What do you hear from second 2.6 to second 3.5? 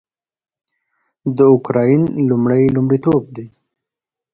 لومړیتوب دی